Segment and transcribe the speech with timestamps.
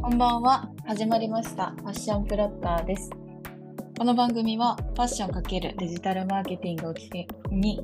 [0.00, 0.70] こんばんは。
[0.86, 1.72] 始まりました。
[1.72, 3.10] ファッションプラッターです。
[3.98, 7.80] この番組はファッション×デジタルマーケティングをきっかけに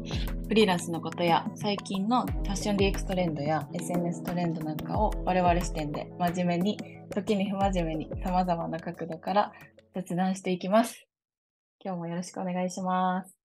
[0.49, 6.79] フリーランスのことや最近のファッション DX トレンドや SNS トレンドなんかを我々視点で真面目に
[7.11, 9.53] 時に不真面目に様々な角度から
[9.95, 11.07] 雑談していきます。
[11.81, 13.37] 今日もよろしくお願いします。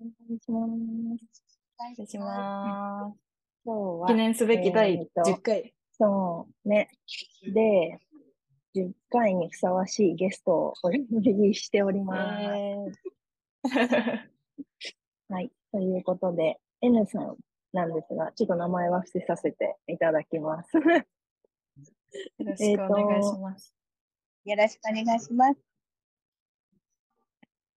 [0.00, 1.42] お願いします。
[1.80, 3.21] お願いします。
[3.64, 5.74] 今日は、記念すべき第えーと10回。
[5.92, 6.90] そうね。
[7.52, 8.00] で、
[8.74, 13.72] 10回にふさわしいゲストをお呼びしております。
[15.28, 15.52] はい。
[15.70, 17.36] ということで、N さん
[17.72, 20.76] なんですが、ちょっと名前は伏せさせていただきます。
[20.76, 20.82] よ
[22.40, 23.74] ろしくお願いします。
[24.44, 25.60] よろしくお願いします。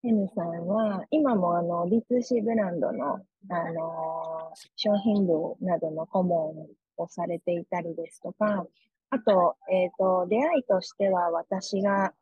[0.03, 8.65] N さんは、今もあの、B2C ブランドの、あの商品部などの顧問をされていたりですとか、
[9.09, 12.13] あと、えっ、と、出会いとしては私が、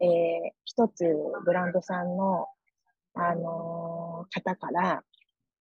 [0.00, 0.08] えー
[0.64, 1.04] 一つ
[1.44, 2.46] ブランドさんの、
[3.14, 5.02] あの方から、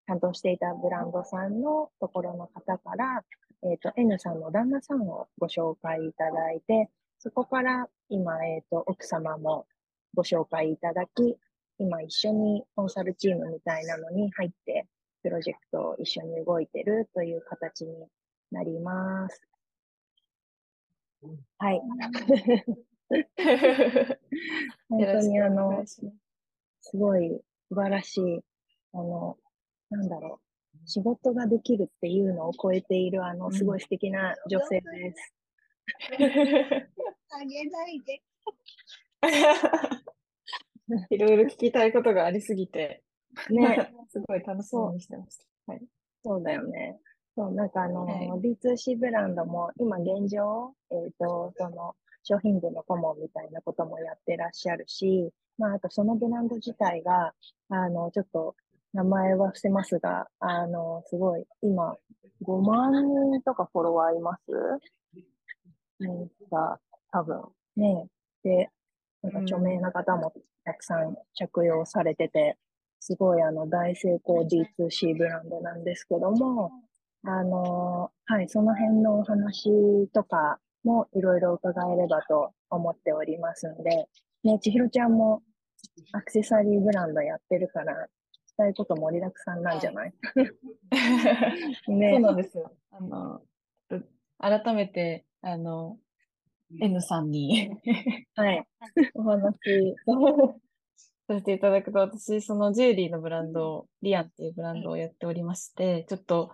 [0.07, 3.23] 担当していたブランドさんのところの方から、
[3.63, 9.67] えっ、と、N さんの旦那さんをご紹介いただいて、そこから今、えっ、と、奥様も
[10.13, 11.37] ご紹介いただき、
[11.77, 14.87] 今一緒にコンサルチームみたいなのに入って、
[15.23, 18.07] プロジェクトを一緒に動いてるという形に
[18.51, 19.41] なります。
[21.57, 21.81] はい。
[24.89, 26.01] 本当にあの、す
[26.95, 28.41] ごい素晴らしい、
[28.93, 29.37] あの、
[29.89, 30.39] なんだろ
[30.73, 35.33] う、仕事ができるっていうのを超えている、あの、すごい素敵な女性です。
[37.29, 38.21] あげないで。
[41.09, 43.03] いろいろ聞きたいことがありすぎて、
[43.49, 45.71] ね、すごい楽しみにしてました。
[45.71, 45.81] はい。
[46.23, 46.99] そうだよね。
[47.35, 57.33] そう、なんかあの、はい B2C ブランドも今現状、えっ、と、その、商品部の顧問みたいなこともやってらっしゃるし、まあ、あとそのブランド自体が、
[57.69, 58.55] あの、ちょっと、
[58.93, 61.97] 名前は伏せますが、あの、すごい、今、
[62.43, 62.93] 5万
[63.31, 64.51] 人とかフォロワーいます？
[65.99, 66.79] うんが、
[67.11, 67.43] 多分、
[67.75, 68.07] ね。
[68.43, 68.69] で、
[69.21, 70.33] なんか著名な方も
[70.65, 72.57] たくさん着用されてて、
[72.99, 76.71] すごいあの大成功 D2C ブランドなんですけども、
[77.23, 79.69] あの、はい、その辺のお話
[80.13, 84.07] とかもいろいろ伺えればと思っておりますんで、
[84.43, 85.41] ね、千尋ちゃんも
[86.13, 87.97] アクセサリーブランドやってるから、聞
[88.47, 90.13] きたいこと盛りだくさんなんじゃない？
[91.85, 92.19] そうね。
[92.19, 92.71] なんですよ。
[92.91, 93.41] あの、
[93.91, 94.05] う
[94.39, 95.97] 改めて、あの、
[96.81, 97.71] N さんに
[98.35, 98.65] はい。
[99.15, 99.95] お話
[101.27, 106.51] させていただくと、私、そのジュエリーのブランド、リアンっていうブランドをやっておりまして、ちょっと、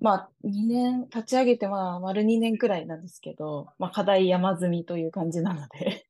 [0.00, 6.06] まあ、2年、立ち上げて、まあ、丸2年くらいなんですけど、まあ、課題山積みという感じなので、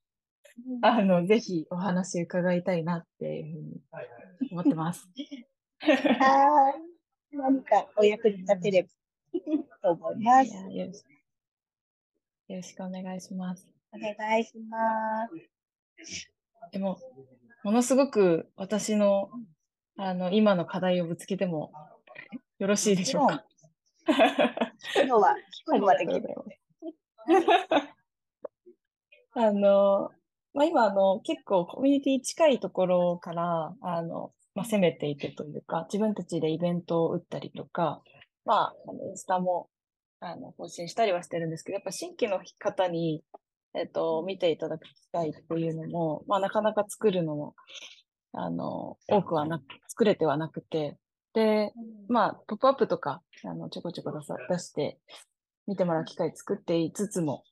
[0.83, 3.81] あの、ぜひお話伺いたいなっていうふうに
[4.53, 5.07] 思ってます。
[5.81, 7.37] はーい。
[7.37, 8.89] 何かお役に立てれば
[9.83, 10.53] と思います。
[12.51, 13.69] よろしくお願いします。
[13.93, 15.29] お願いしま
[16.03, 16.29] す。
[16.73, 16.99] でも、
[17.63, 19.31] ものすごく私の、
[19.97, 21.71] あの、今の課題をぶつけても
[22.59, 23.45] よろしいでしょうか？
[24.97, 25.37] 聞くのは、
[25.69, 26.27] 聞くのはできる。
[29.35, 30.11] あの、
[30.53, 38.03] まあ、今、あの、結構コミュニティ近いところから、あの、まあ、攻めていてというか、自分たちでイベントを打ったりとか、
[38.45, 39.71] まあ、あのインスタも、
[40.21, 43.25] あの、更新したりはしてるんですけど、やっぱ新規の方に、
[43.75, 47.55] えっと、見ていただく機会っていうのも、まあ、なかなか作るのも、
[48.33, 50.99] あの、多くはなく、作れてはなくて、
[51.33, 51.73] で、
[52.09, 54.99] まあ、ポップアップとか、あの、ちょこちょこ出さ出して、
[55.67, 57.45] 見てもらう機会作っていつつも、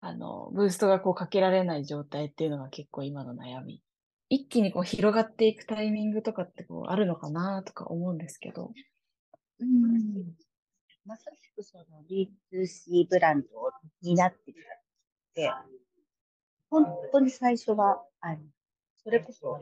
[0.00, 3.82] あの、ブーストがこうかけられない状態っていうのが結構今の悩み。
[4.28, 8.72] 一気にこう広がっていくタイミングとかってこうあるのかなとか思うんですけど。
[9.60, 10.43] うん
[11.04, 13.48] まさしくその D2C ブランド
[14.02, 14.82] になってきたっ
[15.34, 15.50] て、
[16.70, 18.42] 本当に最初は、あの、
[18.96, 19.60] それこそ、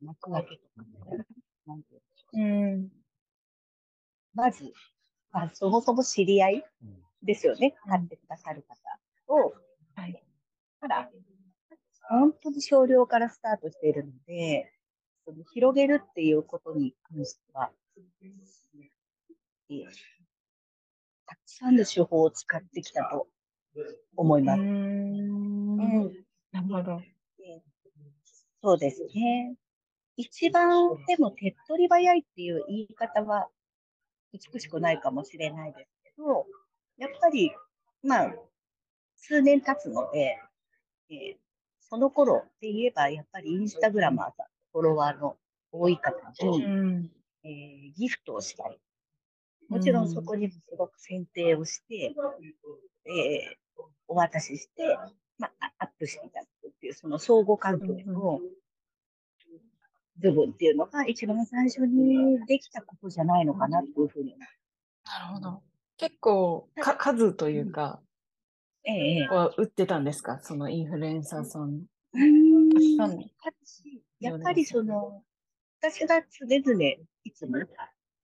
[0.00, 0.84] 幕開けとか、
[1.66, 2.90] なんていうんでしょううん。
[4.34, 4.72] まず、
[5.32, 6.64] まあ、そもそも知り合い
[7.22, 7.74] ですよね。
[7.86, 9.54] 買ってくださる方を、
[9.94, 10.24] はい。
[10.80, 11.10] から、
[12.08, 14.72] 本当に少量からスタートしているので、
[15.24, 17.72] その広げるっていうことに関しては、
[19.70, 20.23] えー
[21.26, 23.28] たくさんの手法を使ってきたと
[24.16, 24.60] 思いうます。
[24.62, 24.64] ん。
[24.64, 27.02] うんなるほど。
[28.62, 29.56] そうですね。
[30.16, 33.48] 一番でも手っ取り早いっていう言い方は
[34.32, 36.46] 美しくないかもしれないですけど、
[36.96, 37.52] やっぱり、
[38.02, 38.34] まあ、
[39.16, 40.38] 数年経つので、
[41.10, 41.36] えー
[41.86, 45.36] その頃って言えば、やっぱりインスタグラマーさん、フォロワーの
[45.70, 47.10] 多い方に、うん。
[47.44, 48.80] えーギフトをしたり、
[49.74, 52.14] もちろんそこにもすごく選定をして、
[53.06, 53.56] えー
[54.06, 54.98] お渡しして、
[55.38, 58.38] まあ、アップしていただくっていう、その相互関係の
[60.18, 64.58] 部分っていうのが一番最初にできたことじゃないのかなというふうに思います。
[65.06, 65.62] なるほど。
[65.96, 68.02] 結構か、数というか、
[68.84, 69.34] ええええ。
[69.34, 70.38] は打ってたんですか？
[70.42, 71.86] そのインフルエンサーさん。
[72.12, 73.30] うーん。
[74.20, 75.24] やっぱりその、
[75.80, 76.84] 私が常々
[77.24, 77.56] いつも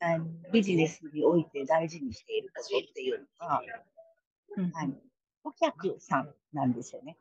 [0.00, 3.62] あのビジネスにおいて大事にしていることっていうのが、
[4.56, 4.72] うん。
[4.74, 4.94] あの
[5.42, 7.16] 顧客さんなんですよね。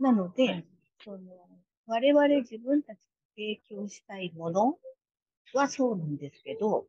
[0.00, 0.66] なので、はい。
[1.04, 1.18] その
[1.86, 3.02] 我々自分たちが
[3.36, 4.78] 提供したいもの
[5.54, 6.86] はそうなんですけど、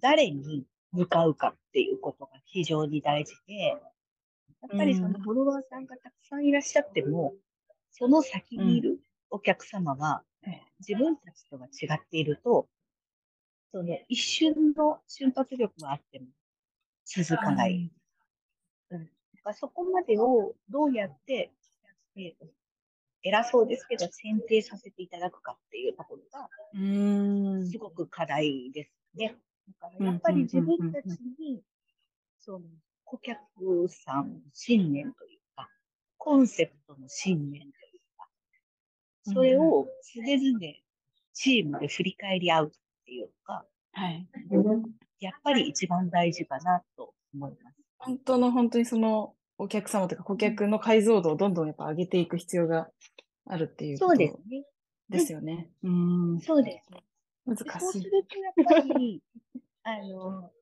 [0.00, 3.78] 誰に向かうかっていうことが非常に大事で、やっ
[4.76, 5.22] ぱりそのうん。
[5.22, 7.34] フォロワーさんがたくさんいらっしゃっても、
[7.92, 8.98] その先にいる
[9.30, 10.62] お客様ははい。
[10.80, 12.66] 自分たちとは違っていると、
[13.72, 16.26] その一瞬の瞬発力はあっても
[17.04, 17.90] 続かない。
[18.90, 19.08] うん、だ
[19.42, 21.52] からそこまでをどうやって、
[22.16, 22.34] えー
[23.22, 27.68] 偉そうですけど、選定させていただくかっていうところが、うーん。
[27.68, 29.36] すごく課題ですね。
[29.80, 31.06] だからやっぱり自分たち
[31.38, 31.62] に、
[32.38, 32.60] その
[33.04, 35.68] 顧客さんの信念というか、
[36.16, 37.72] コンセプトの信念という
[38.16, 38.28] か、
[39.34, 40.58] それを常々
[41.34, 42.72] チームで振り返り合う
[43.10, 44.28] っていうのが、はい。
[45.18, 47.76] やっぱり一番大事かなと思います。
[47.98, 52.88] 本当の本当にそのお客様というか顧客の解像度をどんどんやっぱ上げていく必要が
[53.46, 54.64] あるっていうこそうとですね。
[55.08, 55.68] ですよね。
[55.82, 56.40] うーん。
[56.40, 57.02] そうですね。
[57.46, 58.02] 難でそうしい。
[58.02, 59.20] するとやっぱり、
[59.82, 60.52] あの、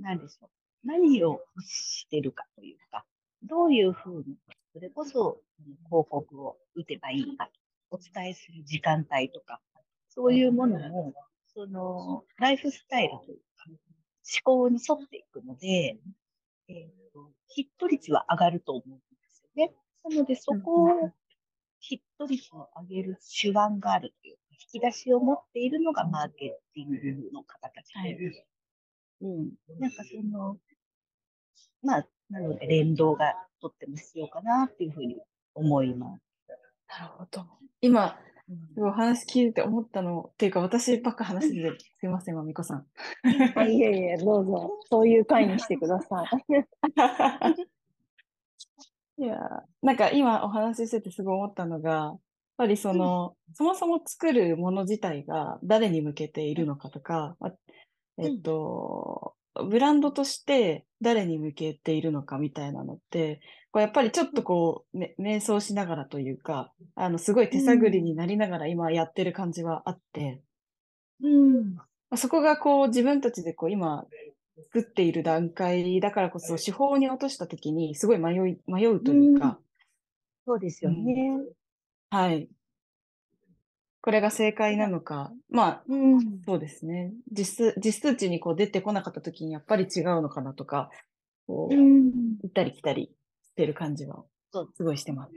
[0.00, 0.50] なんでしょう。
[0.84, 3.04] 何を欲してるかというか、
[3.44, 4.36] どういうふうに、
[4.72, 7.48] それこそうん広告を打てばいいか、
[7.90, 9.60] お伝えする時間帯とか、
[10.08, 11.14] そういうものも、
[11.54, 13.78] その、ライフスタイルというか、思
[14.42, 15.98] 考に沿っていくので、
[16.68, 19.72] えーとヒット率は上がると思うんですよね。
[20.10, 21.10] なので、そこを
[21.78, 28.46] ヒット率を上げる手腕があるというか、引き出しを持っているのがマーケティングの方たちで、はい
[29.22, 29.52] うん。
[29.78, 30.58] なんかその、
[31.82, 35.16] まあ、なので連動がとっても必要かなっていうふうに
[35.54, 36.22] 思います。
[36.88, 37.46] なるほど。
[37.80, 38.33] 今、うん
[38.76, 42.86] お話聞いて思ったの、っていうか私ばっか話してて、すいません、まみこさん。
[43.56, 46.28] あいえいえ、どうぞ、そういう回にしてください。
[49.16, 52.18] いやー、なんか今お話ししててすごい思ったのが、やっ
[52.58, 57.52] ぱりその、そもそも作るもの自体が誰に向けているのかとか、ま
[58.18, 63.40] えっと、ブランドとして誰に向けているのかみたいなのって、
[63.74, 70.40] こうやっぱりちょっとこう、め瞑想しながらというか、あの、すごい手探りになりながら今やってる感じはあって、
[71.20, 71.74] うん。
[71.74, 74.04] まあそこがこう自分たちでこう今
[74.72, 79.58] 作っている段階だからこそ手法に落とした時にすごい迷い、迷うというか、
[80.46, 81.40] そうですよね。
[82.10, 82.48] はい。
[84.02, 86.20] これが正解なのか、まあ、うん。
[86.46, 87.12] そうですね。
[87.32, 90.90] 実数、実数値にこう出てこなかった時にやっぱり違うのかなとか、
[91.48, 92.12] こう、うん。
[92.40, 93.10] 行ったり来たり
[93.54, 94.24] してる感じは
[94.74, 95.32] すごいしてます。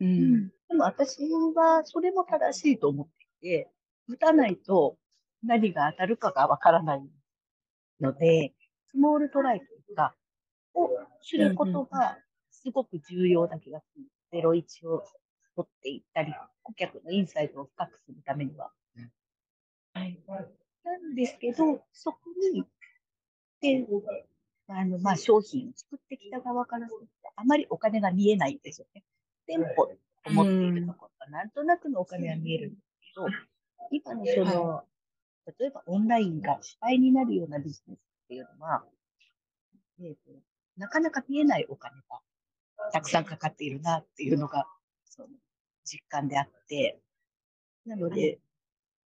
[0.00, 0.04] う。
[0.04, 0.48] うんん。
[0.68, 1.18] でも私
[1.54, 3.06] はそれも正しいと思っ
[3.40, 3.70] ていて、
[4.08, 4.96] 打たないと
[5.44, 7.02] 何が当たるかがわからない
[8.00, 8.52] ので、
[8.88, 10.16] スモールトライというか、
[10.74, 10.90] を
[11.22, 12.18] することが
[12.50, 14.04] すごく重要な気がする。
[14.32, 15.04] ゼロ一を
[15.54, 16.34] 取っていったり、
[16.64, 18.72] 顧客のインサイトを深くするためには。
[19.94, 20.18] はい。
[20.84, 22.18] なんですけど、そこ
[22.52, 22.64] に、
[23.60, 23.86] で、
[24.68, 29.04] あの、まあ、商品を作ってきた側からすると、あまりお金が見えないんですよね。
[29.46, 33.26] 店舗と思っているところが、なんとなくのお金は見えるんですけど、
[33.90, 34.84] 今のその、
[35.58, 38.84] 例えばオンラインが主体になるようなビジネスっていうのは、
[40.00, 40.20] えーと
[40.76, 42.20] なかなか見えないお金が
[42.92, 44.66] たくさんかかっているなっていうのが、
[45.06, 45.28] その
[45.84, 47.00] 実感であって、
[47.86, 48.40] なので、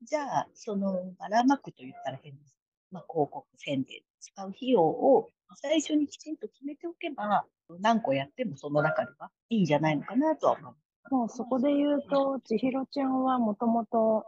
[0.04, 2.56] じゃあ、そのばらまくと言ったら変です。
[2.92, 7.46] まあ、広告、宣伝、使う費用を最初にきちんと決めておけば、
[7.80, 10.76] 何個やってもその中ではいいんじゃないのかなとは思う。
[11.16, 14.26] もうそこで言うと、千尋ちゃんはもともと、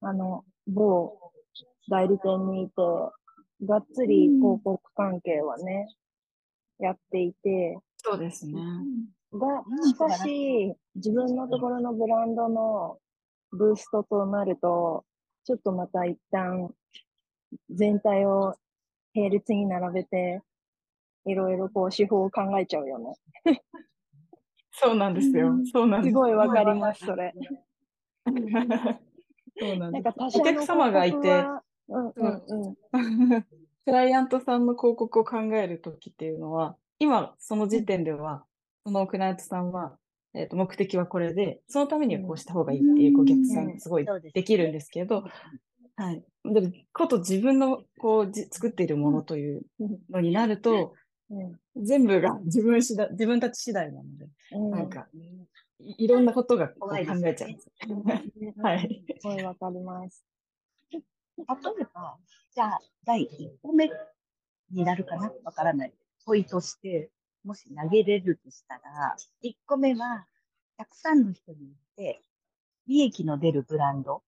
[0.00, 1.32] あの、某
[1.90, 2.72] 代理店にいて、
[3.66, 5.88] がっつり広告関係はね、
[6.78, 8.54] やっていて、そうですね。
[9.32, 12.98] が、しかし、自分のところのブランドの
[13.52, 15.04] ブーストとなると、
[15.44, 16.70] ちょっとまた一旦
[17.70, 18.54] 全体を
[19.14, 20.42] 並列に並べて、
[21.26, 23.14] いろいろこう手法を考えちゃうよね。
[24.72, 25.58] そうなんですよ。
[25.72, 27.34] そうなんですすごいわかります、それ。
[29.58, 31.46] そうなんですなんお客様がいて、
[31.88, 32.76] うんうんうん。
[33.84, 38.44] クライアントさんの広告を考えるときっていうのは、今その時点では、
[38.84, 39.98] そのクライアントさんは、
[40.34, 45.24] えっと目的はこれで、そのためにはこうした方がいいっていうご逆算がすごいできるんですけど、
[45.96, 46.22] はい。
[46.44, 49.62] でも、こと自分のこうじ作っているものという
[50.10, 50.94] のになると、
[51.30, 55.06] うん全部が自分次第、自分たち次第なので、うんなんか、
[55.78, 57.70] いいろんなことが考えちゃうんです。
[58.60, 59.04] はい。
[59.20, 60.24] すごいわかります。
[61.38, 62.18] 例えば、
[62.52, 63.26] じゃあ、第1
[63.62, 63.88] 個目
[64.72, 65.32] になるかな？
[65.44, 65.94] わからない。
[66.26, 67.12] 問いとして、
[67.44, 70.26] もし投げれるとしたら、1個目は、
[70.76, 72.22] たくさんの人によって、
[72.88, 74.24] 利益の出るブランド、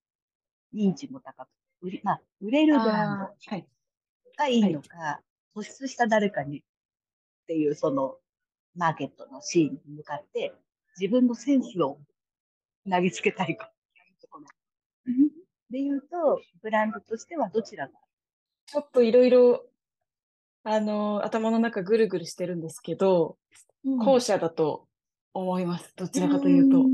[0.73, 1.49] 認知も高く、
[1.83, 3.27] 売り、まあ、売れるブランド。
[4.39, 5.21] がいいのか、
[5.55, 6.63] 突出した誰かにっ
[7.47, 8.17] ていう、その、
[8.75, 10.55] マーケットのシーンに向かって、
[10.99, 11.99] 自分のセンスを
[12.91, 13.71] 投げつけたいか。
[15.71, 17.93] で言うと、ブランドとしてはどちらが？
[18.67, 19.65] ちょっといろいろ、
[20.65, 23.37] あの、頭の中ぐるぐるしてるんですけど、
[23.85, 24.87] 後者だと
[25.35, 25.93] 思います。
[25.97, 26.85] どちらかというと。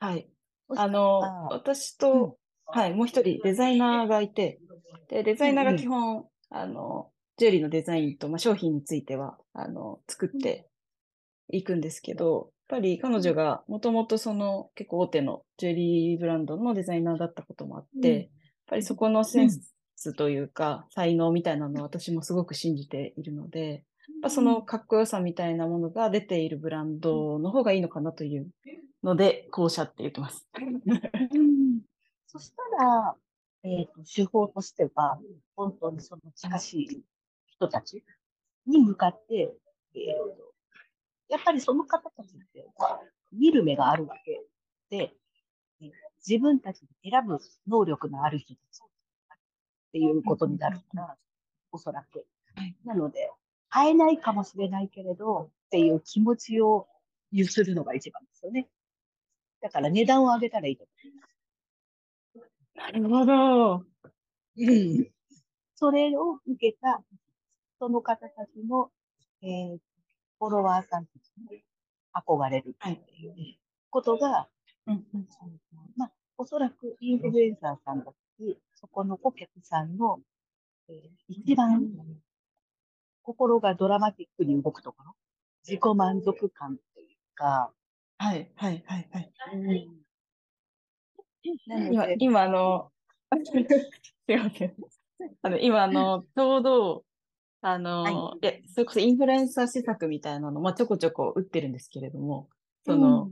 [0.00, 0.28] はい。
[0.76, 1.20] あの、
[1.50, 2.38] 私と、
[2.72, 4.58] はい、もう一人デザイナーがいて、
[5.08, 10.68] で、デザイナーが基本、あの、ジュエリーのデザインと、まあ、商品については、あの、作って
[11.48, 18.16] いくんですけど、やっぱり彼女がもともとその結構大手のジュエリーブランドのデザイナーだったこともあって、うん。
[18.18, 18.28] やっ
[18.68, 23.80] ぱりそこのセンスというか、才能みたいなのを私もすごく信じているので、やっ
[24.22, 28.48] ぱそのかっこよさみたいなものが出ているブランドの方がいいのかなという
[29.02, 30.46] ので、後者って言ってます。
[32.32, 33.16] そしたら、
[33.64, 35.18] えっ、と、手法としては、
[35.56, 37.04] 本当にその近しい
[37.46, 38.04] 人たち
[38.66, 39.52] に向かって、
[39.96, 40.54] えーと、
[41.28, 42.64] やっぱりその方たちって、
[43.32, 44.44] 見る目があるわけ
[44.90, 45.12] で、
[45.80, 45.90] え
[46.24, 49.38] 自分たちで選ぶ能力のある人たちっ
[49.92, 51.16] ていうことになるから、
[51.72, 52.76] おそらくはい。
[52.84, 53.32] なので、
[53.70, 56.86] 買えないかもしれないけれど、っていう気持ちを
[57.32, 58.68] 有するのが一番ですよね。
[59.60, 60.86] だから値段を上げたらいいと
[62.80, 63.84] なるほど。
[64.56, 65.10] うん。
[65.74, 67.02] それを受けた、
[67.78, 68.90] その方たちの、
[69.42, 69.78] えー
[70.38, 71.62] フォロワーさんたちに
[72.14, 73.34] 憧れるはいっていう
[73.90, 74.48] ことが、
[74.86, 75.28] うんうん。
[75.98, 80.18] まあ、おそらくインフルエンサーさんだったり、そこの顧客さんの、
[80.88, 80.96] えー
[81.28, 81.92] 一番
[83.22, 85.14] 心がドラマティックに動くところ、
[85.68, 87.70] 自己満足感っていうか、
[88.16, 89.32] はい、はい、はい、はい。
[89.52, 89.94] なの
[91.42, 92.90] 今で、、今あの、
[93.44, 93.58] す
[94.28, 94.74] いません。
[95.42, 97.04] あの、今あの、ちょうど、
[97.62, 98.10] あの、、は
[98.42, 98.46] い。
[98.46, 102.48] や、それこそインフルエンサー施策みたいなの、まあ、ちょこちょこ打ってるんですけれども、
[102.84, 103.30] その、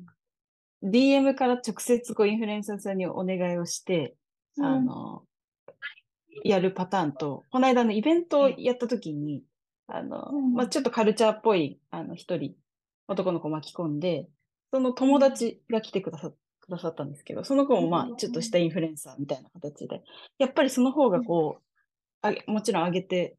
[0.83, 4.15] DM から直接こうインフルエンサーさんにお願いをして、
[4.57, 4.65] うん。
[4.65, 5.25] あの、
[6.45, 9.43] やるパターンと、この間のイベントをやった時に、
[9.87, 10.55] あの、うん。
[10.55, 12.55] まあ、ちょっとカルチャーっぽい、あの、一人、
[13.09, 14.29] 男の子巻き込んで、
[14.71, 16.31] その友達が来てくださ
[16.69, 20.03] くださったんですけど、その子もまあ、ちょっとしたインフルエンサーみたいな形で、
[20.39, 21.63] やっぱりその方がこう、
[22.21, 23.37] あげもちろん上げて、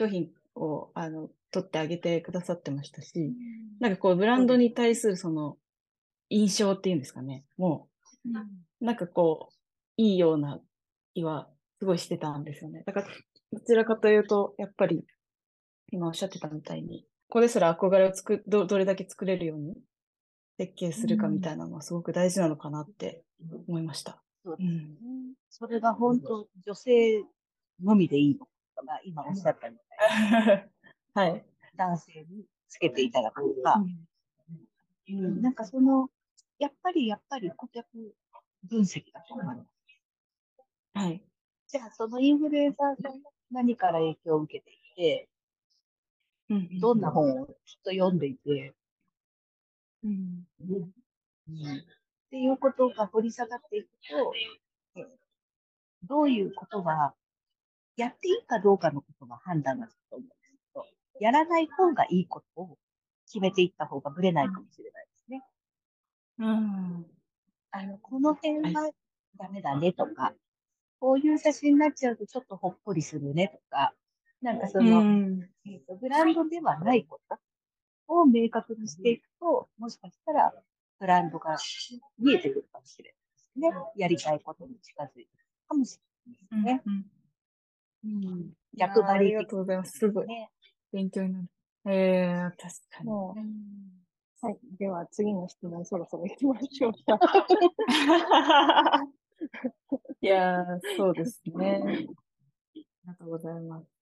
[0.00, 3.34] 商品を、あの、取ってあげてくださってましたし、
[3.80, 5.56] なんかこう、ブランドに対するその、
[6.30, 7.88] 印象っていうんですかね、も
[8.24, 9.54] う、なんかこう、
[9.96, 10.60] いいような
[11.14, 11.48] 気は
[11.80, 12.82] すごいしてたんですよね。
[12.86, 13.08] だから、
[13.52, 15.04] どちらかというと、やっぱり、
[15.92, 19.74] 今おっしゃってたみたいに、ここですら憧れをつくど、どれだけ作れるように
[20.60, 23.22] 設計するかみたいなのはすごく大事なのかなって
[23.66, 24.22] 思いました。
[24.44, 24.96] そうですうん。
[25.48, 27.24] それが本当、女性
[27.82, 28.50] のみでいいのか、
[28.84, 30.70] まあ、今おっしゃったみたい
[31.14, 31.32] はい。
[31.32, 31.40] に、
[31.76, 33.82] 男性につけていただくとか、
[35.08, 36.10] うん、なんかその、
[36.58, 37.86] やっぱりやっぱり顧客
[38.64, 39.66] 分析だと思います。
[40.92, 41.22] はい。
[41.68, 45.28] じゃあ、そのインフルエンサーさんが何から影響を受けていて、
[46.50, 47.52] うんどんな本をきっ
[47.82, 48.74] と読んでいて、
[50.04, 50.92] うんうん
[52.30, 54.32] っていうことが掘り下がっていくと、
[54.96, 55.04] え
[56.04, 57.14] どういうことが、
[57.96, 60.86] やっていいかどうかのことが判断がつくと思うんですけど、
[61.20, 62.78] やらない方がいいことを
[63.26, 65.42] 決めていった方がぶれないかもしれないですね。
[66.38, 67.06] うん。
[67.72, 68.90] あの、この辺は
[69.36, 70.32] ダメだねとか、
[71.00, 73.92] こういう写真になっちゃうとちょっとほっこりするねとか、
[74.40, 77.36] なんかその、うんえーとブランドではないこと
[78.10, 80.52] を明確にしていくと、もしかしたら
[80.98, 81.56] ブランドが
[82.18, 83.84] 見えてくるかもしれないですね。
[83.96, 85.28] やりたいことに近づいて
[85.68, 85.98] かもし
[86.50, 86.82] れないですね。
[86.86, 87.06] うん
[88.02, 88.50] うん。
[88.74, 89.98] 逆張りいやーありがとうございます。
[89.98, 90.26] すごい。
[90.26, 90.50] ね。
[90.92, 91.46] 勉強になる。
[91.86, 92.58] ええー、確
[92.90, 93.10] かに。
[94.42, 94.58] はい。
[94.78, 97.18] では次の質問そろそろ行きましょうか。
[100.22, 101.82] いやー、そうですね。
[101.84, 102.08] あり
[103.06, 103.99] がとうございます。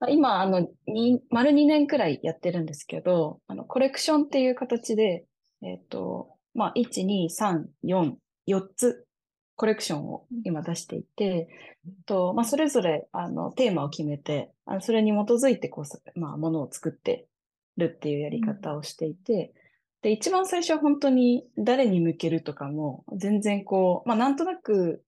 [0.00, 5.26] まあ今、あの、に、丸2年くらいやってるんですけど、あの、コレクションっていう形で、
[5.62, 8.14] えっと、まあ、1、2、3、4、
[8.48, 9.06] 4つ
[9.56, 11.48] コレクションを今出していて、
[12.06, 17.26] と、まあ、それぞれ、あの、テーマを決めて、あのそれに基づいて、こう、まあ、ものを作って
[17.76, 19.52] るっていうやり方をしていて、
[20.00, 25.02] で、一番最初は本当に誰に向けるとかも、全然こう、まあ、なんとなく、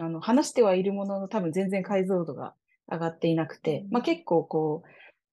[0.00, 2.54] あの、話してはいるものの多分全然解像度が
[2.92, 4.88] 上がっていなくて、まあ、結構こう、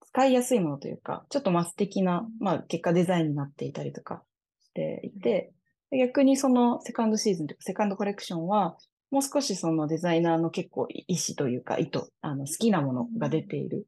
[0.06, 4.22] 使いやすいものというか、ちょっとマス的な、まあ、結果デザインになっていたりとか
[4.60, 5.52] していて、
[5.90, 8.76] で逆にそのセカンドシーズンというか、セカンドコレクションは、
[9.10, 13.86] もう少しそのデザイナーの結構意思というか、意図、あの、好きなものが出ている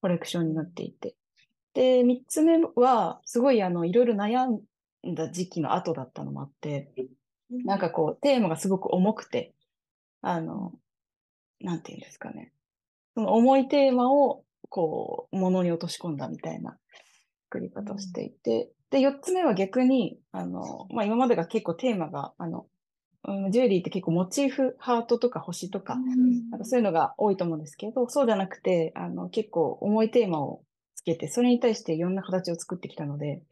[0.00, 1.14] コレクションになっていて。
[1.74, 6.92] で、三つ目は、すごいあの、いろいろ悩んだ時期の後だったのもあって、
[7.64, 9.52] なんかこう、テーマがすごく重くて、
[10.20, 10.72] あの、
[11.60, 12.52] なんていうんですかね。
[13.14, 16.78] その重いテーマを、こう、ものに落とし込んだみたいな
[17.50, 22.66] 作り方をしていて、で、四つ目は逆に、あの、まあ、今までが結構テーマが、あの、
[23.24, 30.62] うんジュエリーって結構モチーフ、ハートとか星とか、なんかそういうのが多いと思うんですけど、そうじゃなくて、あの、結構重いテーマを
[30.96, 33.42] つけて、それに対していろんな形を作ってきたので、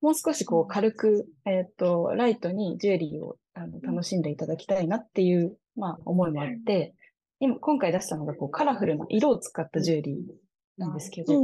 [0.00, 6.94] もう少しこう軽く、えっ、と、ライトにジュエリーをあの楽しんでいただきたいなっていう、まあ、思いもあって、
[7.40, 10.16] 今、今回出したのがこうカラフルな色を使ったジュエリー
[10.78, 11.34] なんですけど、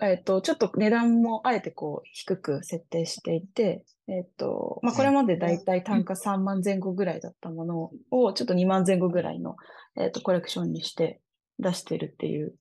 [0.00, 9.56] えっと、ちょっと値段もあえてこう低く設定していて、えっと、まあ、これまでだいたい単価3万前後ぐらいだったものを、ちょっと2万前後ぐらいの、
[9.96, 11.20] えっと、コレクションにして
[11.58, 12.54] 出してるっていう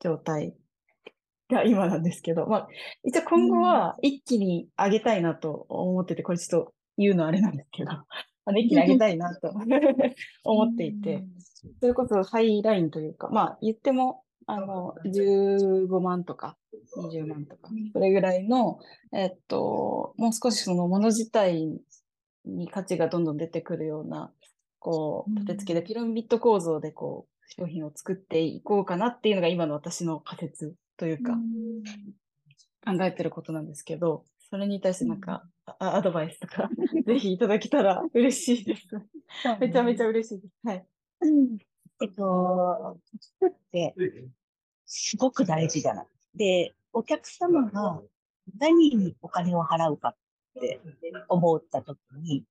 [0.00, 0.54] 状態
[1.50, 2.68] が今なんですけど、まあ、
[3.04, 7.90] 一応今後は一気に上げたいなと思ってて、これちょっと言うのあれなんですけど、
[8.46, 9.52] あの一気に上げたいなと
[10.44, 11.24] 思っていて、
[11.80, 16.56] それこそハイラインというか、まあ言っても、あの、15万とか
[16.96, 18.78] 20万とか、それぐらいの、
[19.12, 21.80] えっと、もう少しそのもの自体
[22.44, 24.30] に価値がどんどん出てくるような、
[24.78, 31.34] こう、立て付けでピラミッド構造でこう、商品を作っていこうかなっていうのが今の私の仮説というか、
[32.84, 34.24] 考えてることなんですけど、
[34.54, 36.70] それに対してなんか、あアドバイスとか、
[37.04, 38.86] ぜひいただけたら嬉しいです。
[39.58, 40.54] めちゃめちゃ嬉しいです。
[40.62, 40.86] はい。
[42.00, 43.00] えっと、
[43.40, 43.96] 作って、
[44.86, 46.06] すごく大事だな。
[46.36, 48.00] で、お客様が
[48.60, 50.16] 何にお金を払うかっ
[50.60, 50.80] て
[51.28, 52.44] 思ったときに、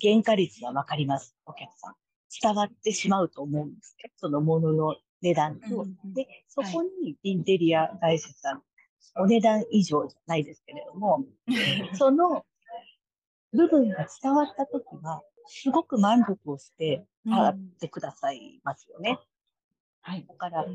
[0.00, 1.96] 原価率はわかります、お客さん。
[2.40, 4.12] 伝わってしまうと思うんですね。
[4.14, 5.74] そのものの値段と。
[5.74, 8.62] うんうんで、そこにインテリア会社さん、
[9.16, 11.24] お値段以上じゃないですけれども、
[11.94, 12.44] その
[13.52, 19.18] 部分が伝わったときは、すごく満足をして払ってくださいますよね。
[20.00, 20.24] はい。
[20.26, 20.66] だから、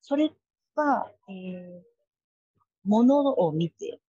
[0.00, 0.32] それ
[0.74, 1.82] は、えー、
[2.84, 4.00] ものを見て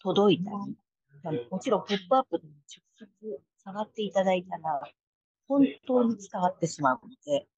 [0.00, 4.82] 届いたり、もちろんポップアップでも直接触っていただいたら、
[5.48, 7.48] 本当に伝わってしまうので、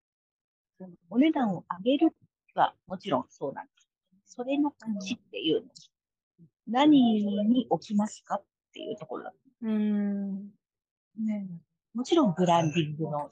[1.10, 2.16] お値段を上げる
[2.54, 3.79] はもちろんそうなんです。
[4.32, 5.66] それの価値っていうの。
[5.66, 5.70] を
[6.68, 9.24] 何に置きますかっていうところ。
[9.24, 10.50] だうーん。
[11.18, 11.48] ね、
[11.92, 13.28] もちろんブランディングの、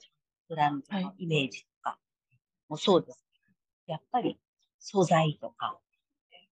[0.49, 1.97] ブランドのイメージとか。
[2.67, 3.25] もそうです。
[3.87, 4.37] やっぱり
[4.79, 5.79] 素材とか、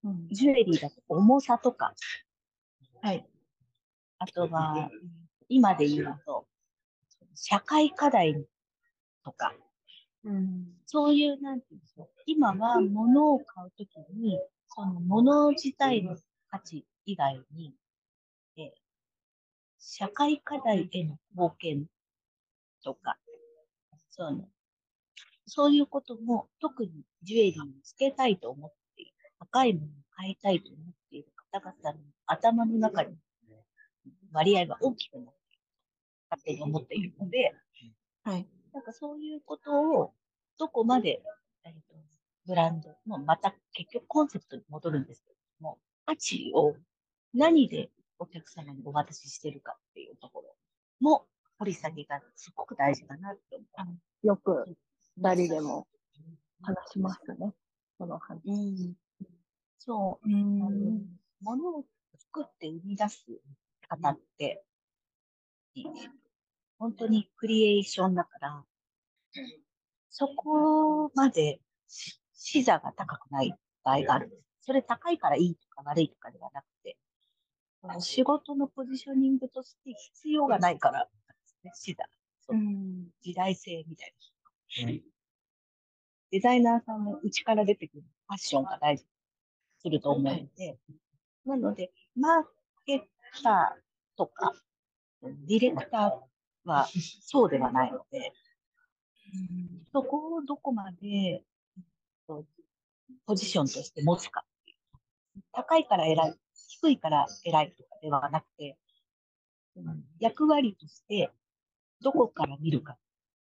[0.06, 0.28] うん。
[0.30, 1.94] ジュエリーだと重さとか、
[3.02, 3.28] はい。
[4.20, 4.90] あとは、
[5.50, 6.48] 今で言うと、
[7.36, 8.48] 社会課題
[9.26, 9.54] とか、
[10.28, 10.68] うん。
[10.86, 12.10] そういう、なんていうんでしょう。
[12.26, 16.18] 今は物を買うときに、その物自体の
[16.50, 17.74] 価値以外に、
[18.58, 18.72] えー
[19.80, 21.86] 社会課題への貢献
[22.84, 23.18] とか、
[24.10, 24.50] その、
[25.46, 26.92] そういうことも特に
[27.24, 33.16] ジュエリーにつけたいと思っている、高いものを買いたいと思っている方々の頭の中に
[34.34, 37.56] 割合が大きくなっていると勝手に思っているので、
[38.24, 38.48] はい。
[38.74, 40.14] なんかそういうことを
[40.58, 41.22] どこまで、
[41.64, 41.98] えーと
[42.48, 46.76] ブランドの、また結局コンセプトに戻るんですけれども、価値を
[47.34, 50.56] 何でお客様にお渡ししてるかっていうところ
[51.02, 51.26] も
[51.60, 53.92] 掘り下げがすごく大事だなって思
[54.24, 54.28] う。
[54.28, 54.66] よく
[55.18, 55.88] 二人でも
[56.62, 57.54] 話しますね。
[57.98, 58.40] この話。
[58.46, 58.94] うん。
[59.78, 60.60] そうう、ん。
[61.42, 61.86] ものを
[62.18, 63.26] 作って生み出す
[63.90, 64.64] 方って、
[66.80, 68.64] 本当にクリエーションだから、
[70.20, 73.54] そこまでし視座が高くない
[73.84, 74.28] 場合がある。
[74.28, 74.42] んです。
[74.62, 76.98] それ高いからいいとか悪いとかではなくて、
[78.00, 81.12] 仕事のポジショニングとして必要がないからで
[81.46, 82.04] すね、視座。
[83.22, 84.14] 時代性みたい
[84.86, 84.94] な。
[86.32, 89.06] デザイナーさんも内から出てくるファッションが大事。
[89.80, 90.80] すると思うので、
[91.46, 92.44] なので、マー
[92.88, 93.00] ケッ
[93.44, 94.52] ターとか、
[95.22, 96.12] ディレクター
[96.68, 96.88] は
[97.22, 98.34] そうではないので、
[99.92, 101.84] そこをどこまでえっ
[102.28, 102.46] と
[103.26, 104.78] ポジションとして持つかっていう。
[105.54, 106.36] 高いから偉い、
[106.70, 108.78] 低いから偉いとかではなくて、
[109.76, 110.04] うん。
[110.20, 111.32] 役割として
[112.02, 112.98] どこから見るか、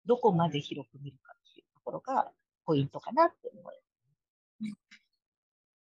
[0.06, 2.30] どこまで広く見るかっていうところが
[2.64, 5.00] ポイントかなって思います。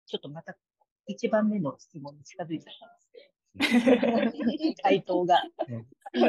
[0.06, 0.56] ちょっとまた
[1.06, 3.24] 一番目の質問に近づいちゃったんですけど、
[4.82, 5.42] 回答が。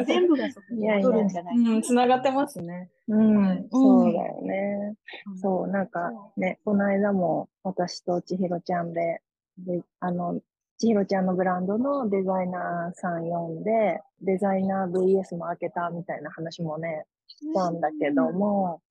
[0.06, 2.90] 全部がそこに戻るんじゃないかなうん、つながってますね。
[3.08, 4.96] うん、そうだよね。
[5.28, 9.22] うんそう、なんかね、この間も私と千尋ちゃんで、
[9.58, 10.40] で、あの、
[10.78, 18.82] 千尋ちゃんのブランドのデザイナーさん呼んで、デザイナー VS も開けたみたいな話もね、したんだけども、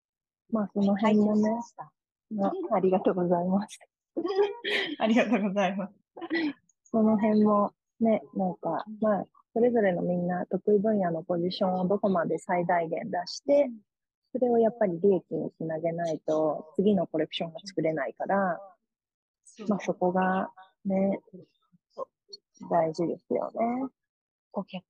[0.51, 1.51] まあその辺もね、
[2.41, 3.79] あありがとうございます。
[4.99, 5.95] ありがとうございます。
[6.85, 13.71] その辺もね、なんか、まあ、それぞれのみんな得意分野のポジションをどこまで最大限出して、
[14.33, 18.61] それをやっぱり利益につなげないと、次のコレクションが作れないから、
[19.69, 20.51] まあそこが
[20.85, 21.19] ね、
[22.71, 23.89] 大事ですよね。
[24.53, 24.85] 顧客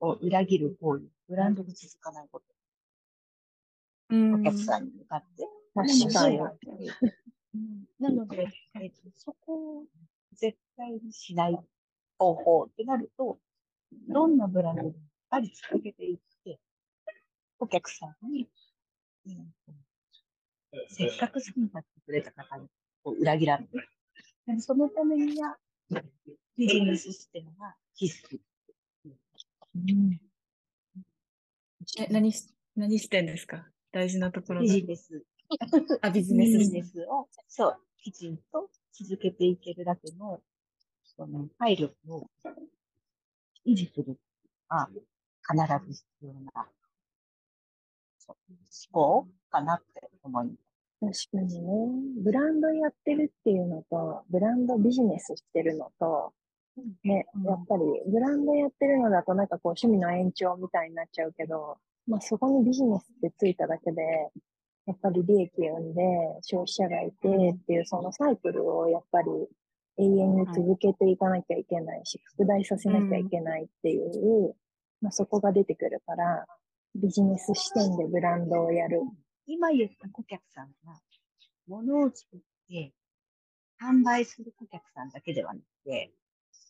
[0.00, 2.44] を裏切る行為、ブランドが続かないこと、
[4.10, 4.34] うん。
[4.40, 5.48] お客さんに向かって。
[5.74, 6.38] 確かに。
[7.98, 8.48] なので、
[8.80, 9.84] えっと、そこを
[10.36, 11.58] 絶対にしない。
[12.18, 12.62] 方法。
[12.64, 13.38] ってなると、
[14.08, 14.92] どんなブランドでっ
[15.28, 16.58] ぱり続けていって、
[17.58, 18.48] お客さんに、
[19.26, 19.52] うん
[20.88, 22.68] せっかく好きになってくれた方に
[23.18, 23.68] 裏切らない。
[24.46, 25.56] でもそのためには、
[26.56, 28.38] ビジネスシステムが必須。
[31.98, 33.66] え、何し、何してんですか？
[33.92, 35.24] 大事なところビがジネス。
[36.02, 38.68] あ、ビジビジネスネスを、そう、きちんと
[38.98, 40.40] 続けていけるだけの、
[41.04, 42.30] その、体力を
[43.66, 44.14] 維持するの
[44.68, 44.88] が、
[45.48, 46.66] 必ず必要な、
[48.18, 48.36] そう
[48.92, 50.46] 思考かなって思い
[51.00, 51.28] ます。
[51.30, 52.22] 確かにね。
[52.22, 56.32] ブランドやってるっていうのと、ブランドビジネスしてるのと、
[57.04, 64.02] ね、うんやっぱりブランドやってるのだとなんかこう趣味の延長みたいになっちゃうけど、まあそこにビジネスってついただけで、
[64.86, 66.02] やっぱり利益を生んで
[66.42, 69.28] 消費者がいてっていうそのサイクルをやっぱり
[69.98, 74.54] 永遠に続けていかなきゃいけないし、拡大させなきゃいけないっていう、
[75.00, 76.46] まあそこが出てくるから、
[76.94, 79.00] ビジネス視点でブランドをやる。
[79.46, 81.00] 今言った顧客さんは、
[81.66, 82.92] 物を作って、
[83.80, 86.12] 販売する顧客さんだけではなくて、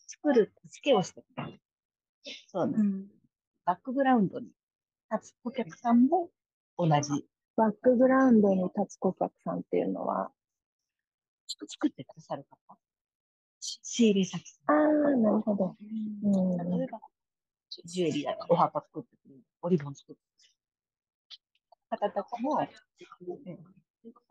[0.07, 1.61] 作る助けをしてくれる。
[2.48, 3.07] そうなんですうん。
[3.64, 4.48] バックグラウンドに
[5.12, 6.31] 立つ顧客さんも
[6.79, 7.26] 同じ。
[7.57, 10.31] バックグラウンドに立つ顧客さんっていうのは、
[11.49, 12.77] 作ってくださる方？
[13.61, 14.77] し仕入れ先さああ、
[15.16, 15.77] なるほど。
[15.81, 16.79] うんん。
[16.79, 17.01] 例えば、
[17.85, 19.42] ジュエリーだとお墓作ってくれる。
[19.62, 20.25] オリボン作ってく
[21.99, 22.11] れる。
[22.11, 22.66] 方たちも、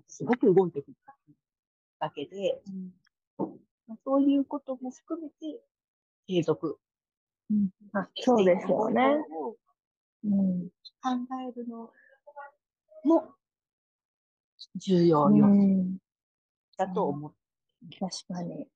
[0.08, 0.94] すごく動いてくる
[2.00, 2.62] わけで、
[4.04, 5.62] そういうことも含めて、
[6.28, 6.80] 継続。
[7.94, 9.18] あ、そうですよね。
[9.32, 9.56] を
[10.24, 10.70] うん。
[11.02, 11.10] 考
[11.48, 11.92] えるの
[13.06, 13.36] も
[14.76, 15.46] 重要要
[16.78, 17.34] だと思う。
[18.00, 18.68] 確かに。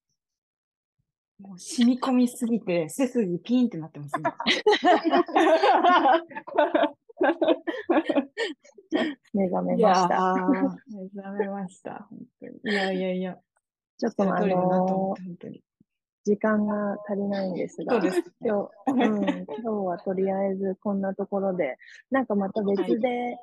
[1.40, 4.24] もう染み込みすぎて、背筋ピーンってなってますね。
[9.34, 10.36] 目覚めました。
[10.38, 10.44] ー、
[10.96, 12.08] 目覚めました。
[12.10, 12.60] 本当に。
[12.64, 13.38] いやいやいや、
[13.98, 15.64] ちょっとあ通りだなと思のって。
[16.26, 18.24] 時間が足りないんですが、すね。
[18.42, 21.78] 今日、うん、今日はとりあえずこんなところで、
[22.12, 23.38] なんかまた別で、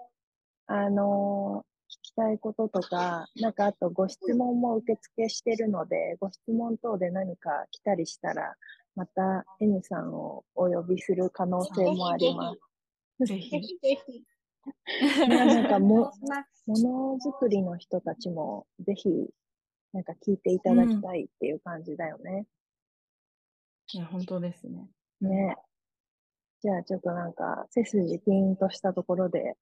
[0.67, 8.57] あのー聞きたいこととか、なんかあとご質問も受付してるので、ご質問等で何か来たりしたら、
[8.97, 12.55] また N さんをお呼びする可能性もありま
[13.21, 13.27] す。
[13.27, 13.67] ぜひぜ。
[14.07, 14.25] ひ。
[15.29, 16.79] なんかも、ま あも
[17.15, 19.09] のづくりの人たちもぜひ、
[19.93, 22.47] なんか聞いていただきたいっていう感じだよね。
[23.93, 24.89] いや、本当ですね。
[25.21, 25.57] ね。
[26.61, 29.57] じゃあちょっとなんか背筋ピーンとしたところで、はい。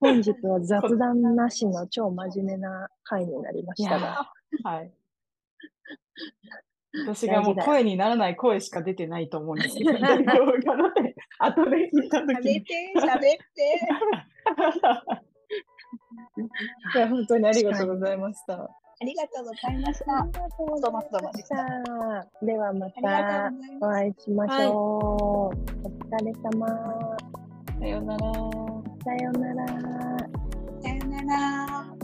[0.00, 4.30] 本日は雑談なしの超真面目な回になりましたが、
[4.64, 4.92] はい。
[7.06, 12.34] 私がもう声にならない声しか出てないと思うんですけど、大丈夫かなって後で聞いたときに。
[12.36, 13.36] 喋って、喋って。
[16.96, 18.54] いや、本当にありがとうございました。
[19.02, 20.18] ありがとうございました。
[20.18, 22.46] ありがとうございました。
[22.46, 23.50] ではまた。
[23.80, 24.76] お会いしましょう。
[24.76, 27.09] お疲れ様。
[27.80, 28.18] さようなら。
[29.02, 29.66] さようなら。
[30.82, 31.99] さよなら。